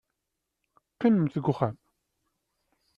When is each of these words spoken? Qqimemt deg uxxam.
Qqimemt 0.93 1.33
deg 1.35 1.45
uxxam. 1.51 1.75